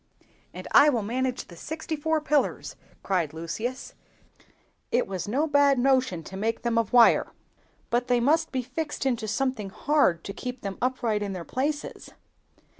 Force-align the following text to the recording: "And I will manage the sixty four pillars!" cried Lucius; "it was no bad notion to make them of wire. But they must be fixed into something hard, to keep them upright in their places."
"And 0.51 0.67
I 0.71 0.89
will 0.89 1.03
manage 1.03 1.45
the 1.45 1.55
sixty 1.55 1.95
four 1.95 2.21
pillars!" 2.21 2.75
cried 3.03 3.33
Lucius; 3.33 3.93
"it 4.91 5.05
was 5.05 5.27
no 5.27 5.45
bad 5.45 5.77
notion 5.77 6.23
to 6.23 6.35
make 6.35 6.63
them 6.63 6.79
of 6.79 6.91
wire. 6.91 7.33
But 7.91 8.07
they 8.07 8.19
must 8.19 8.51
be 8.51 8.63
fixed 8.63 9.05
into 9.05 9.27
something 9.27 9.69
hard, 9.69 10.23
to 10.23 10.33
keep 10.33 10.61
them 10.61 10.79
upright 10.81 11.21
in 11.21 11.33
their 11.33 11.45
places." 11.45 12.09